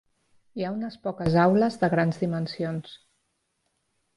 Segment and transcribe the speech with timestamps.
[0.59, 2.97] Hi ha unes poques aules de grans dimensions.